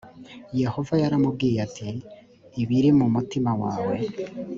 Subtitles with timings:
[0.61, 1.89] yehova yaramubwiye ati
[2.61, 3.97] ibiri mu mutima wawe